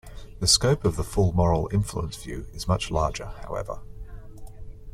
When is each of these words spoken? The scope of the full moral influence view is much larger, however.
The 0.39 0.47
scope 0.47 0.83
of 0.83 0.95
the 0.95 1.03
full 1.03 1.31
moral 1.31 1.69
influence 1.71 2.15
view 2.15 2.47
is 2.55 2.67
much 2.67 2.89
larger, 2.89 3.33
however. 3.43 3.81